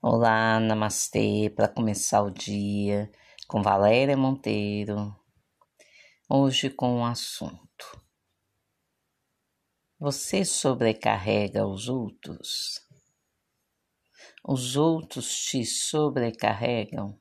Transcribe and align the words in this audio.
Olá, 0.00 0.60
namastê, 0.60 1.50
para 1.50 1.66
começar 1.66 2.22
o 2.22 2.30
dia 2.30 3.10
com 3.48 3.60
Valéria 3.60 4.16
Monteiro. 4.16 5.12
Hoje 6.30 6.70
com 6.70 6.98
um 7.00 7.04
assunto: 7.04 8.00
Você 9.98 10.44
sobrecarrega 10.44 11.66
os 11.66 11.88
outros? 11.88 12.80
Os 14.44 14.76
outros 14.76 15.34
te 15.34 15.64
sobrecarregam? 15.64 17.20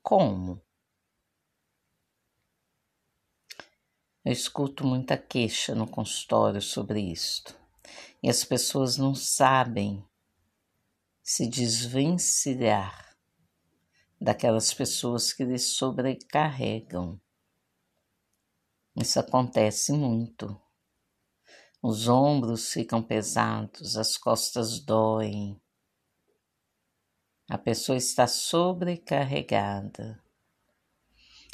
Como? 0.00 0.64
Eu 4.24 4.30
escuto 4.30 4.86
muita 4.86 5.18
queixa 5.18 5.74
no 5.74 5.90
consultório 5.90 6.62
sobre 6.62 7.00
isto 7.00 7.60
e 8.22 8.30
as 8.30 8.44
pessoas 8.44 8.96
não 8.96 9.16
sabem 9.16 10.08
se 11.34 11.48
desvencilhar 11.48 13.16
daquelas 14.20 14.74
pessoas 14.74 15.32
que 15.32 15.42
lhe 15.42 15.58
sobrecarregam. 15.58 17.18
Isso 18.94 19.18
acontece 19.18 19.94
muito. 19.94 20.60
Os 21.82 22.06
ombros 22.06 22.70
ficam 22.70 23.02
pesados, 23.02 23.96
as 23.96 24.18
costas 24.18 24.78
doem. 24.78 25.58
A 27.48 27.56
pessoa 27.56 27.96
está 27.96 28.26
sobrecarregada. 28.26 30.22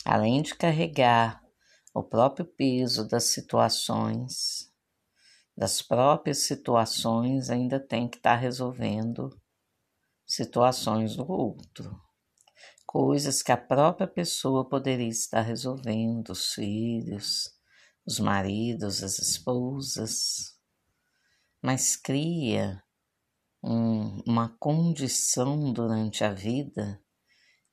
Além 0.05 0.43
de 0.43 0.57
carregar 0.57 1.41
o 1.95 2.03
próprio 2.03 2.45
peso 2.45 3.07
das 3.07 3.27
situações, 3.27 4.75
das 5.57 5.81
próprias 5.81 6.49
situações, 6.49 7.49
ainda 7.49 7.79
tem 7.79 8.09
que 8.09 8.17
estar 8.17 8.35
resolvendo 8.35 9.41
situações 10.29 11.17
do 11.17 11.27
outro, 11.29 11.99
coisas 12.87 13.43
que 13.43 13.51
a 13.51 13.57
própria 13.57 14.07
pessoa 14.07 14.69
poderia 14.69 15.09
estar 15.09 15.41
resolvendo, 15.41 16.31
os 16.31 16.53
filhos, 16.53 17.51
os 18.07 18.21
maridos, 18.21 19.03
as 19.03 19.19
esposas, 19.19 20.55
mas 21.63 21.97
cria 21.97 22.83
um, 23.63 24.23
uma 24.27 24.55
condição 24.59 25.73
durante 25.73 26.23
a 26.23 26.33
vida 26.33 27.03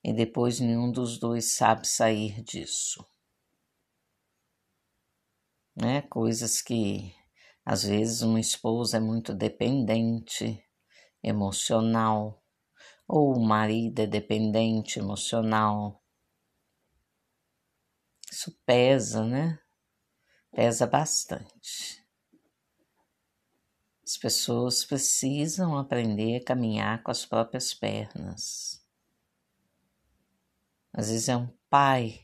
e 0.01 0.13
depois 0.13 0.59
nenhum 0.59 0.91
dos 0.91 1.19
dois 1.19 1.53
sabe 1.53 1.85
sair 1.85 2.41
disso. 2.41 3.05
Né? 5.75 6.01
Coisas 6.03 6.61
que 6.61 7.13
às 7.65 7.83
vezes 7.83 8.21
uma 8.21 8.39
esposa 8.39 8.97
é 8.97 8.99
muito 8.99 9.33
dependente, 9.33 10.63
emocional, 11.21 12.44
ou 13.07 13.35
o 13.35 13.39
marido 13.39 13.99
é 13.99 14.07
dependente 14.07 14.99
emocional. 14.99 16.01
Isso 18.31 18.51
pesa, 18.65 19.23
né? 19.23 19.59
Pesa 20.51 20.87
bastante. 20.87 22.03
As 24.03 24.17
pessoas 24.17 24.85
precisam 24.85 25.77
aprender 25.77 26.37
a 26.37 26.43
caminhar 26.43 27.01
com 27.01 27.11
as 27.11 27.25
próprias 27.25 27.73
pernas. 27.73 28.83
Às 30.93 31.09
vezes 31.09 31.29
é 31.29 31.35
um 31.35 31.49
pai 31.69 32.23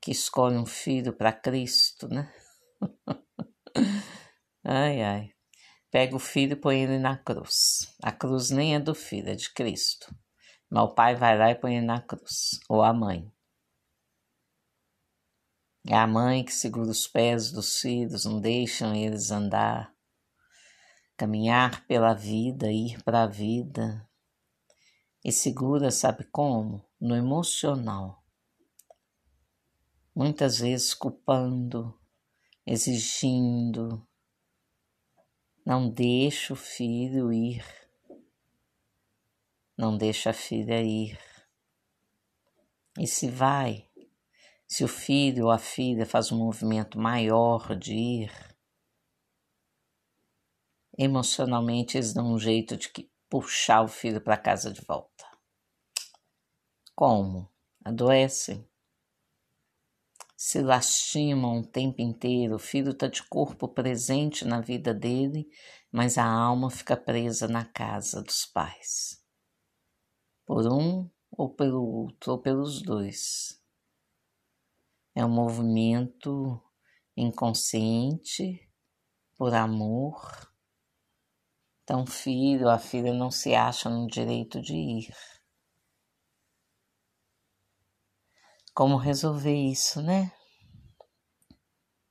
que 0.00 0.10
escolhe 0.10 0.56
um 0.56 0.66
filho 0.66 1.12
para 1.12 1.32
Cristo, 1.32 2.08
né? 2.08 2.32
ai, 4.62 5.02
ai 5.02 5.33
pega 5.94 6.16
o 6.16 6.18
filho 6.18 6.54
e 6.54 6.56
põe 6.56 6.82
ele 6.82 6.98
na 6.98 7.16
cruz. 7.16 7.94
A 8.02 8.10
cruz 8.10 8.50
nem 8.50 8.74
é 8.74 8.80
do 8.80 8.96
filho, 8.96 9.28
é 9.28 9.36
de 9.36 9.48
Cristo. 9.54 10.12
Mas 10.68 10.82
o 10.82 10.88
pai 10.92 11.14
vai 11.14 11.38
lá 11.38 11.52
e 11.52 11.54
põe 11.54 11.76
ele 11.76 11.86
na 11.86 12.00
cruz, 12.00 12.58
ou 12.68 12.82
a 12.82 12.92
mãe. 12.92 13.32
É 15.86 15.94
a 15.94 16.04
mãe 16.04 16.44
que 16.44 16.52
segura 16.52 16.90
os 16.90 17.06
pés 17.06 17.52
dos 17.52 17.78
filhos, 17.78 18.24
não 18.24 18.40
deixam 18.40 18.92
eles 18.92 19.30
andar, 19.30 19.94
caminhar 21.16 21.86
pela 21.86 22.12
vida, 22.12 22.72
ir 22.72 23.00
para 23.04 23.22
a 23.22 23.28
vida. 23.28 24.04
E 25.24 25.30
segura, 25.30 25.92
sabe 25.92 26.24
como? 26.24 26.84
No 27.00 27.14
emocional. 27.14 28.20
Muitas 30.12 30.58
vezes 30.58 30.92
culpando, 30.92 31.96
exigindo, 32.66 34.04
não 35.64 35.88
deixa 35.88 36.52
o 36.52 36.56
filho 36.56 37.32
ir. 37.32 37.64
Não 39.76 39.96
deixa 39.96 40.30
a 40.30 40.34
filha 40.34 40.80
ir. 40.82 41.18
E 42.98 43.06
se 43.06 43.28
vai, 43.28 43.88
se 44.68 44.84
o 44.84 44.88
filho 44.88 45.46
ou 45.46 45.50
a 45.50 45.58
filha 45.58 46.06
faz 46.06 46.30
um 46.30 46.38
movimento 46.38 46.98
maior 46.98 47.74
de 47.76 47.94
ir, 47.94 48.56
emocionalmente 50.96 51.96
eles 51.96 52.12
dão 52.12 52.34
um 52.34 52.38
jeito 52.38 52.76
de 52.76 52.90
puxar 53.28 53.82
o 53.82 53.88
filho 53.88 54.20
para 54.20 54.36
casa 54.36 54.72
de 54.72 54.80
volta. 54.82 55.26
Como? 56.94 57.50
Adoecem 57.84 58.68
se 60.46 60.60
lastimam 60.60 61.60
o 61.60 61.66
tempo 61.66 62.02
inteiro, 62.02 62.56
o 62.56 62.58
filho 62.58 62.90
está 62.90 63.08
de 63.08 63.22
corpo 63.22 63.66
presente 63.66 64.44
na 64.44 64.60
vida 64.60 64.92
dele, 64.92 65.48
mas 65.90 66.18
a 66.18 66.26
alma 66.26 66.70
fica 66.70 66.98
presa 66.98 67.48
na 67.48 67.64
casa 67.64 68.22
dos 68.22 68.44
pais. 68.44 69.24
Por 70.44 70.70
um 70.70 71.08
ou 71.30 71.48
pelo 71.48 71.82
outro, 71.82 72.32
ou 72.32 72.38
pelos 72.38 72.82
dois. 72.82 73.58
É 75.14 75.24
um 75.24 75.30
movimento 75.30 76.62
inconsciente, 77.16 78.70
por 79.38 79.54
amor. 79.54 80.52
Então, 81.84 82.06
filho, 82.06 82.68
a 82.68 82.78
filha 82.78 83.14
não 83.14 83.30
se 83.30 83.54
acha 83.54 83.88
no 83.88 84.06
direito 84.06 84.60
de 84.60 84.74
ir. 84.74 85.14
Como 88.74 88.98
resolver 88.98 89.54
isso, 89.54 90.02
né? 90.02 90.33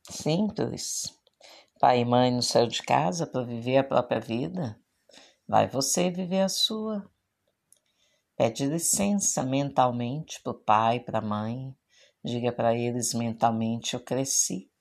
Simples. 0.10 1.18
Pai 1.80 2.00
e 2.00 2.06
mãe 2.06 2.32
não 2.32 2.42
saiu 2.42 2.68
de 2.68 2.82
casa 2.82 3.26
para 3.26 3.44
viver 3.44 3.78
a 3.78 3.84
própria 3.84 4.20
vida. 4.20 4.80
Vai 5.48 5.68
você 5.68 6.10
viver 6.10 6.42
a 6.42 6.50
sua. 6.50 7.10
Pede 8.36 8.66
licença 8.66 9.44
mentalmente 9.44 10.42
para 10.42 10.52
o 10.52 10.60
pai, 10.60 11.00
para 11.00 11.20
a 11.20 11.22
mãe. 11.22 11.76
Diga 12.24 12.52
para 12.52 12.74
eles 12.74 13.14
mentalmente: 13.14 13.94
Eu 13.94 14.00
cresci, 14.04 14.72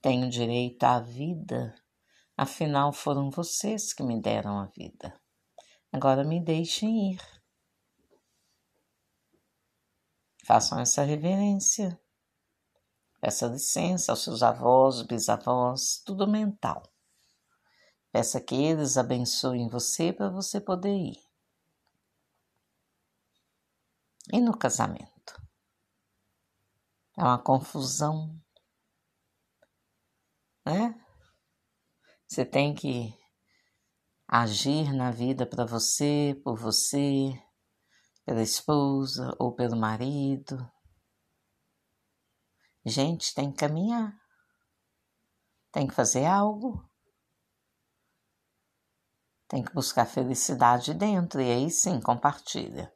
tenho 0.00 0.28
direito 0.28 0.84
à 0.84 1.00
vida. 1.00 1.74
Afinal, 2.36 2.92
foram 2.92 3.30
vocês 3.30 3.92
que 3.92 4.02
me 4.02 4.20
deram 4.20 4.58
a 4.58 4.66
vida. 4.66 5.18
Agora 5.92 6.24
me 6.24 6.40
deixem 6.40 7.12
ir. 7.12 7.20
Façam 10.44 10.78
essa 10.78 11.02
reverência. 11.02 11.98
Peça 13.24 13.46
licença 13.46 14.12
aos 14.12 14.22
seus 14.22 14.42
avós, 14.42 15.00
bisavós, 15.00 16.02
tudo 16.04 16.28
mental. 16.28 16.82
Peça 18.12 18.38
que 18.38 18.54
eles 18.54 18.98
abençoem 18.98 19.66
você 19.66 20.12
para 20.12 20.28
você 20.28 20.60
poder 20.60 20.94
ir. 20.94 21.24
E 24.30 24.38
no 24.42 24.54
casamento? 24.54 25.42
É 27.16 27.22
uma 27.22 27.38
confusão, 27.38 28.38
né? 30.66 30.94
Você 32.28 32.44
tem 32.44 32.74
que 32.74 33.18
agir 34.28 34.92
na 34.92 35.10
vida 35.10 35.46
para 35.46 35.64
você, 35.64 36.38
por 36.44 36.58
você, 36.58 37.32
pela 38.26 38.42
esposa 38.42 39.34
ou 39.38 39.50
pelo 39.50 39.78
marido. 39.78 40.73
Gente, 42.84 43.34
tem 43.34 43.50
que 43.50 43.58
caminhar, 43.58 44.14
tem 45.72 45.86
que 45.86 45.94
fazer 45.94 46.26
algo, 46.26 46.86
tem 49.48 49.62
que 49.62 49.72
buscar 49.72 50.04
felicidade 50.04 50.92
dentro 50.92 51.40
e 51.40 51.50
aí 51.50 51.70
sim 51.70 51.98
compartilha. 52.00 52.92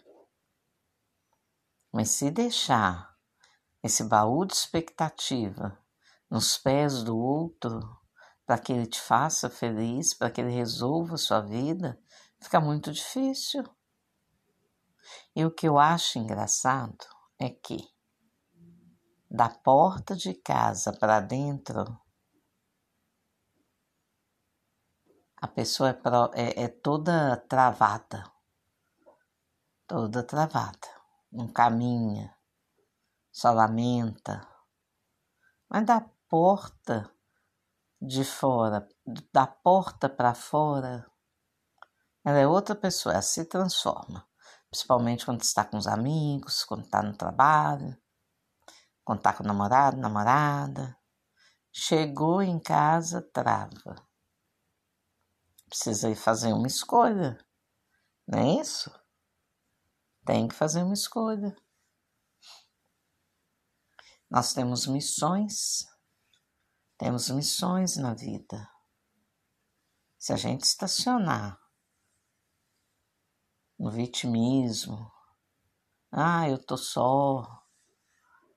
Mas 1.91 2.11
se 2.11 2.31
deixar 2.31 3.17
esse 3.83 4.05
baú 4.05 4.45
de 4.45 4.53
expectativa 4.53 5.79
nos 6.31 6.59
pés 6.59 7.03
do 7.03 7.17
outro 7.17 7.81
para 8.45 8.59
que 8.59 8.73
ele 8.73 8.87
te 8.87 9.01
faça 9.01 9.49
feliz, 9.49 10.13
para 10.13 10.31
que 10.31 10.41
ele 10.41 10.51
resolva 10.51 11.15
a 11.15 11.19
sua 11.19 11.41
vida, 11.41 11.99
fica 12.41 12.61
muito 12.61 12.93
difícil. 12.93 13.65
E 15.35 15.45
o 15.45 15.51
que 15.51 15.67
eu 15.67 15.79
acho 15.79 16.19
engraçado 16.19 17.07
é 17.39 17.49
que 17.49 17.89
da 19.31 19.49
porta 19.49 20.17
de 20.17 20.35
casa 20.35 20.93
para 20.93 21.21
dentro, 21.21 22.01
a 25.37 25.47
pessoa 25.47 25.91
é, 26.35 26.41
é, 26.43 26.65
é 26.65 26.69
toda 26.69 27.37
travada, 27.37 28.25
toda 29.87 30.23
travada, 30.23 30.89
não 31.31 31.47
caminha, 31.49 32.35
só 33.31 33.53
lamenta. 33.53 34.47
Mas 35.69 35.85
da 35.85 36.01
porta 36.29 37.13
de 38.01 38.25
fora, 38.25 38.89
da 39.33 39.47
porta 39.47 40.09
para 40.09 40.35
fora, 40.35 41.07
ela 42.25 42.39
é 42.39 42.47
outra 42.47 42.75
pessoa, 42.75 43.13
ela 43.13 43.23
se 43.23 43.45
transforma. 43.45 44.27
Principalmente 44.71 45.25
quando 45.25 45.43
está 45.43 45.65
com 45.65 45.77
os 45.77 45.87
amigos, 45.87 46.65
quando 46.65 46.85
está 46.85 47.03
no 47.03 47.17
trabalho, 47.17 47.97
quando 49.09 49.21
está 49.21 49.33
com 49.33 49.43
o 49.43 49.47
namorado, 49.47 49.97
namorada. 49.97 50.95
Chegou 51.73 52.43
em 52.43 52.61
casa, 52.61 53.23
trava. 53.33 54.07
Precisa 55.67 56.11
ir 56.11 56.15
fazer 56.15 56.53
uma 56.53 56.67
escolha, 56.67 57.43
não 58.27 58.39
é 58.39 58.61
isso? 58.61 58.93
Tem 60.27 60.47
que 60.47 60.55
fazer 60.55 60.83
uma 60.83 60.93
escolha. 60.93 61.57
Nós 64.31 64.53
temos 64.53 64.87
missões, 64.87 65.87
temos 66.99 67.31
missões 67.31 67.97
na 67.97 68.13
vida. 68.13 68.71
Se 70.19 70.35
a 70.35 70.37
gente 70.37 70.65
estacionar 70.65 71.59
no 73.79 73.91
vitimismo, 73.91 75.11
ah, 76.13 76.47
eu 76.47 76.63
tô 76.63 76.77
só, 76.77 77.67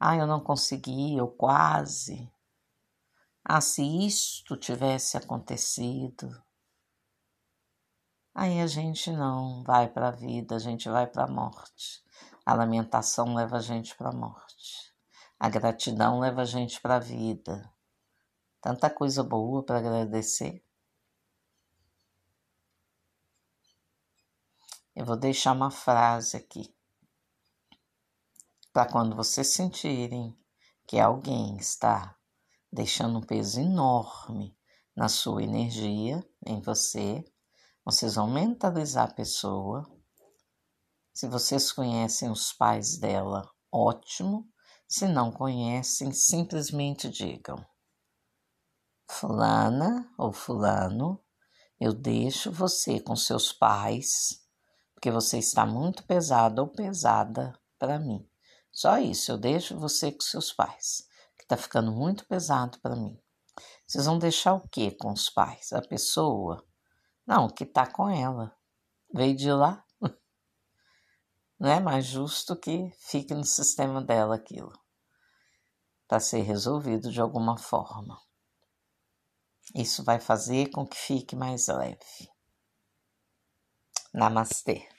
ah, 0.04 0.16
eu 0.16 0.26
não 0.26 0.40
consegui, 0.40 1.16
eu 1.16 1.28
quase, 1.28 2.28
ah, 3.46 3.62
se 3.62 3.84
isto 3.84 4.58
tivesse 4.58 5.16
acontecido, 5.16 6.28
aí 8.34 8.60
a 8.62 8.66
gente 8.66 9.12
não 9.12 9.64
vai 9.64 9.88
para 9.88 10.08
a 10.08 10.12
vida, 10.12 10.56
a 10.56 10.60
gente 10.60 10.90
vai 10.90 11.06
para 11.06 11.26
a 11.26 11.32
morte. 11.32 12.04
A 12.44 12.56
lamentação 12.56 13.36
leva 13.36 13.58
a 13.58 13.62
gente 13.62 13.96
para 13.96 14.10
a 14.10 14.12
morte. 14.12 14.92
A 15.40 15.48
gratidão 15.48 16.20
leva 16.20 16.42
a 16.42 16.46
gente 16.46 16.82
para 16.82 16.96
a 16.96 17.00
vida. 17.00 17.72
Tanta 18.60 18.90
coisa 18.90 19.22
boa 19.22 19.62
para 19.62 19.78
agradecer. 19.78 20.66
Eu 24.96 25.06
vou 25.06 25.16
deixar 25.16 25.52
uma 25.52 25.70
frase 25.70 26.38
aqui. 26.38 26.74
Para 28.74 28.90
quando 28.90 29.18
vocês 29.18 29.54
sentirem 29.54 30.34
que 30.88 30.98
alguém 30.98 31.58
está 31.58 32.16
deixando 32.72 33.20
um 33.20 33.22
peso 33.22 33.60
enorme 33.60 34.58
na 34.96 35.10
sua 35.10 35.44
energia, 35.44 36.26
em 36.46 36.62
você, 36.62 37.22
vocês 37.84 38.16
vão 38.16 38.30
mentalizar 38.30 39.10
a 39.10 39.14
pessoa. 39.14 39.86
Se 41.14 41.28
vocês 41.28 41.70
conhecem 41.74 42.32
os 42.32 42.54
pais 42.54 42.98
dela, 42.98 43.50
ótimo. 43.70 44.48
Se 44.88 45.06
não 45.06 45.34
conhecem, 45.34 46.14
simplesmente 46.14 47.10
digam: 47.10 47.58
Fulana 49.10 50.10
ou 50.18 50.32
Fulano, 50.32 51.22
eu 51.78 51.94
deixo 51.94 52.50
você 52.50 53.02
com 53.02 53.18
seus 53.18 53.52
pais, 53.52 54.46
porque 54.94 55.12
você 55.12 55.40
está 55.40 55.66
muito 55.66 56.06
pesado 56.06 56.62
ou 56.62 56.70
pesada 56.70 57.60
para 57.78 58.00
mim. 58.00 58.31
Só 58.72 58.98
isso, 58.98 59.32
eu 59.32 59.38
deixo 59.38 59.78
você 59.78 60.12
com 60.12 60.22
seus 60.22 60.54
pais, 60.54 61.08
que 61.38 61.44
está 61.44 61.58
ficando 61.58 61.92
muito 61.92 62.26
pesado 62.26 62.80
para 62.80 62.96
mim. 62.96 63.20
Vocês 63.86 64.06
vão 64.06 64.18
deixar 64.18 64.54
o 64.54 64.68
que 64.70 64.92
com 64.92 65.12
os 65.12 65.30
pais? 65.30 65.74
A 65.74 65.82
pessoa? 65.82 66.66
Não, 67.28 67.50
que 67.50 67.66
está 67.66 67.86
com 67.86 68.10
ela. 68.10 68.56
Veio 69.14 69.36
de 69.36 69.52
lá. 69.52 69.86
Não 71.60 71.70
é 71.70 71.80
mais 71.80 72.06
justo 72.06 72.56
que 72.56 72.90
fique 73.00 73.34
no 73.34 73.44
sistema 73.44 74.02
dela 74.02 74.36
aquilo 74.36 74.72
para 76.08 76.20
ser 76.20 76.42
resolvido 76.42 77.10
de 77.10 77.22
alguma 77.22 77.58
forma. 77.58 78.22
Isso 79.74 80.04
vai 80.04 80.20
fazer 80.20 80.70
com 80.70 80.86
que 80.86 80.98
fique 80.98 81.38
mais 81.38 81.68
leve. 81.68 82.30
Namastê. 84.14 84.90